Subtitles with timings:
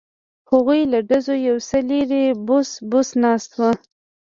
[0.51, 3.71] هغوی له ډزو یو څه لرې بوڅ بوڅ ناست وو.